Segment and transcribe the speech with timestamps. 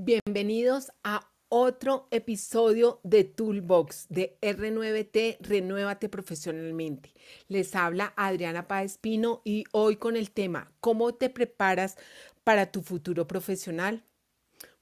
[0.00, 7.12] Bienvenidos a otro episodio de Toolbox de R9T Renuévate Profesionalmente.
[7.48, 11.96] Les habla Adriana Páez Pino y hoy con el tema ¿Cómo te preparas
[12.44, 14.04] para tu futuro profesional?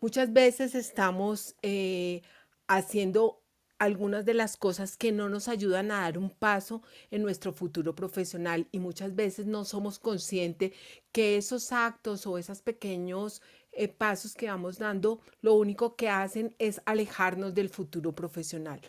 [0.00, 2.22] Muchas veces estamos eh,
[2.66, 3.40] haciendo
[3.78, 7.94] algunas de las cosas que no nos ayudan a dar un paso en nuestro futuro
[7.94, 10.72] profesional y muchas veces no somos conscientes
[11.12, 13.42] que esos actos o esos pequeños
[13.76, 18.80] eh, pasos que vamos dando lo único que hacen es alejarnos del futuro profesional.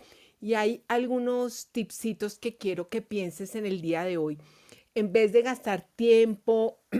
[0.41, 4.37] Y hay algunos tipsitos que quiero que pienses en el día de hoy.
[4.93, 6.79] En vez de gastar tiempo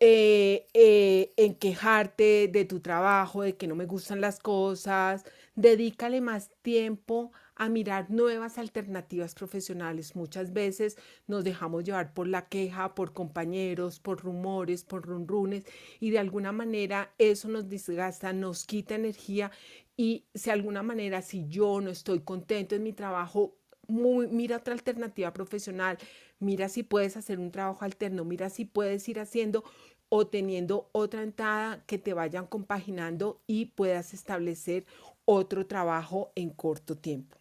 [0.00, 6.20] eh, eh, en quejarte de tu trabajo, de que no me gustan las cosas, dedícale
[6.20, 10.14] más tiempo a mirar nuevas alternativas profesionales.
[10.14, 15.64] Muchas veces nos dejamos llevar por la queja, por compañeros, por rumores, por runrunes
[15.98, 19.50] y de alguna manera eso nos desgasta, nos quita energía
[19.96, 23.56] y si de alguna manera si yo no estoy contento en mi trabajo,
[23.88, 25.98] mira otra alternativa profesional,
[26.38, 29.64] mira si puedes hacer un trabajo alterno, mira si puedes ir haciendo
[30.08, 34.86] o teniendo otra entrada que te vayan compaginando y puedas establecer
[35.24, 37.38] otro trabajo en corto tiempo.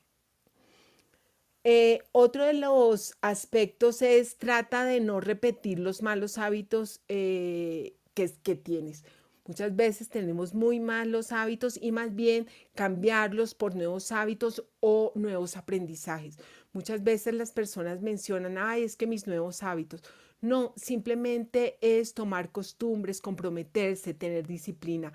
[1.67, 8.31] Eh, otro de los aspectos es trata de no repetir los malos hábitos eh, que,
[8.43, 9.03] que tienes.
[9.47, 15.57] Muchas veces tenemos muy malos hábitos y más bien cambiarlos por nuevos hábitos o nuevos
[15.57, 16.37] aprendizajes.
[16.71, 20.03] Muchas veces las personas mencionan, ay, es que mis nuevos hábitos.
[20.41, 25.13] No, simplemente es tomar costumbres, comprometerse, tener disciplina.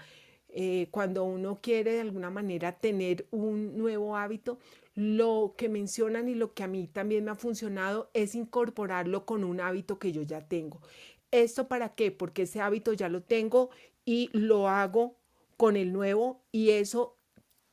[0.52, 4.58] Eh, cuando uno quiere de alguna manera tener un nuevo hábito,
[4.94, 9.44] lo que mencionan y lo que a mí también me ha funcionado es incorporarlo con
[9.44, 10.80] un hábito que yo ya tengo.
[11.30, 12.10] ¿Esto para qué?
[12.10, 13.70] Porque ese hábito ya lo tengo
[14.04, 15.16] y lo hago
[15.56, 17.16] con el nuevo y eso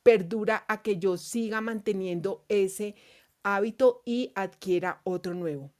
[0.02, 2.94] perdura a que yo siga manteniendo ese
[3.42, 5.72] hábito y adquiera otro nuevo.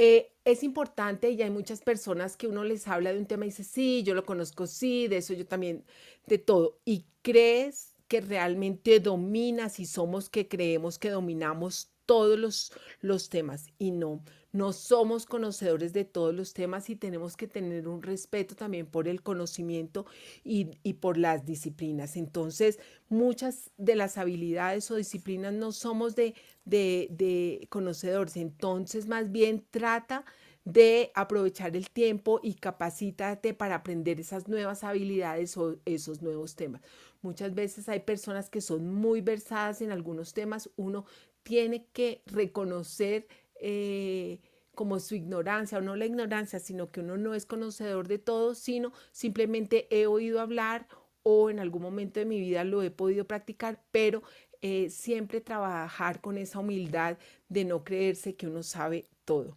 [0.00, 3.48] Eh, es importante y hay muchas personas que uno les habla de un tema y
[3.48, 5.84] dice, sí, yo lo conozco, sí, de eso yo también,
[6.26, 6.80] de todo.
[6.84, 13.66] Y crees que realmente dominas y somos que creemos que dominamos todos los, los temas
[13.78, 18.56] y no, no somos conocedores de todos los temas y tenemos que tener un respeto
[18.56, 20.06] también por el conocimiento
[20.42, 22.16] y, y, por las disciplinas.
[22.16, 22.78] Entonces,
[23.10, 28.38] muchas de las habilidades o disciplinas no somos de, de, de conocedores.
[28.38, 30.24] Entonces, más bien trata
[30.64, 36.82] de aprovechar el tiempo y capacítate para aprender esas nuevas habilidades o esos nuevos temas.
[37.22, 40.70] Muchas veces hay personas que son muy versadas en algunos temas.
[40.76, 41.04] Uno
[41.48, 43.26] tiene que reconocer
[43.58, 44.38] eh,
[44.74, 48.54] como su ignorancia o no la ignorancia, sino que uno no es conocedor de todo,
[48.54, 50.86] sino simplemente he oído hablar
[51.22, 54.22] o en algún momento de mi vida lo he podido practicar, pero
[54.60, 57.16] eh, siempre trabajar con esa humildad
[57.48, 59.56] de no creerse que uno sabe todo.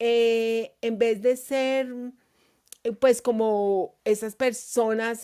[0.00, 1.94] Eh, en vez de ser
[2.98, 5.22] pues como esas personas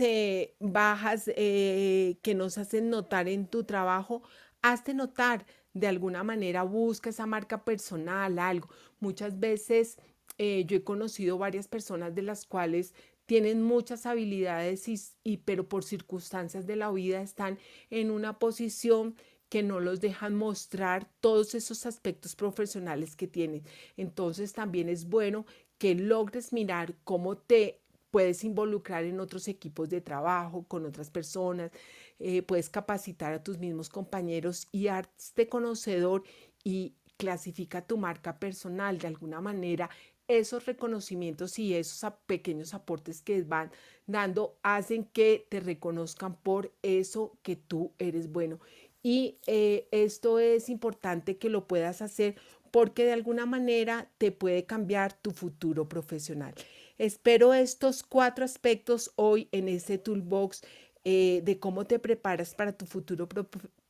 [0.60, 4.22] bajas que nos hacen notar en tu trabajo,
[4.64, 8.68] hazte notar, de alguna manera busca esa marca personal, algo.
[9.00, 9.98] Muchas veces
[10.38, 12.94] eh, yo he conocido varias personas de las cuales
[13.26, 14.86] tienen muchas habilidades,
[15.22, 17.58] y, pero por circunstancias de la vida están
[17.90, 19.16] en una posición
[19.48, 23.62] que no los dejan mostrar todos esos aspectos profesionales que tienen.
[23.96, 25.46] Entonces también es bueno
[25.78, 27.83] que logres mirar cómo te
[28.14, 31.72] puedes involucrar en otros equipos de trabajo, con otras personas,
[32.20, 36.22] eh, puedes capacitar a tus mismos compañeros y hazte conocedor
[36.62, 39.91] y clasifica tu marca personal de alguna manera.
[40.28, 43.72] Esos reconocimientos y esos pequeños aportes que van
[44.06, 48.61] dando hacen que te reconozcan por eso que tú eres bueno.
[49.02, 52.37] Y eh, esto es importante que lo puedas hacer
[52.70, 56.55] porque de alguna manera te puede cambiar tu futuro profesional.
[56.99, 60.62] Espero estos cuatro aspectos hoy en este toolbox
[61.05, 63.29] eh, de cómo te preparas para tu futuro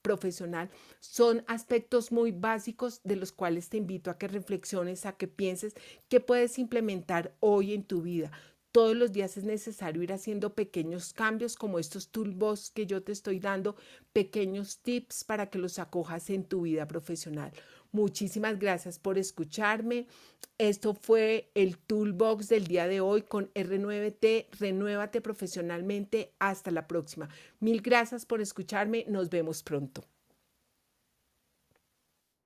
[0.02, 0.70] profesional
[1.00, 5.74] son aspectos muy básicos de los cuales te invito a que reflexiones, a que pienses
[6.08, 8.30] que puedes implementar hoy en tu vida.
[8.74, 13.12] Todos los días es necesario ir haciendo pequeños cambios como estos toolbox que yo te
[13.12, 13.76] estoy dando,
[14.12, 17.52] pequeños tips para que los acojas en tu vida profesional.
[17.92, 20.08] Muchísimas gracias por escucharme.
[20.58, 24.48] Esto fue el Toolbox del día de hoy con R9T.
[24.58, 26.34] Renuévate profesionalmente.
[26.40, 27.28] Hasta la próxima.
[27.60, 29.04] Mil gracias por escucharme.
[29.06, 30.04] Nos vemos pronto.